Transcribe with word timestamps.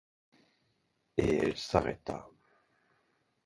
Et 1.17 1.31
elle 1.35 1.55
s’arrêta. 1.59 2.27